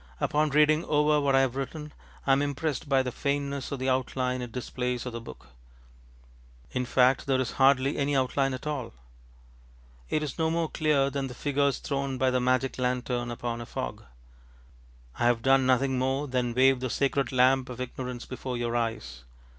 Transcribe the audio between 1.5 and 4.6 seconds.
written I am impressed by the faintness of the outline it